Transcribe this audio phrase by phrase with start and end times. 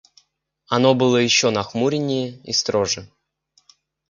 [0.67, 3.07] Оно было еще нахмуреннее и строже.